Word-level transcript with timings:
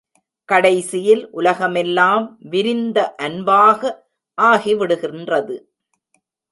கடைசியில் 0.49 1.21
உலகமெல்லாம் 1.31 2.25
விரிந்த 2.49 2.97
அன்பாக 3.17 3.93
ஆகிவிடுகின்றது. 4.37 5.57